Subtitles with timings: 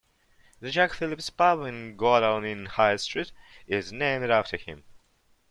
[0.59, 3.31] "The Jack Phillips" pub in Godalming High Street
[3.67, 4.83] is named after him.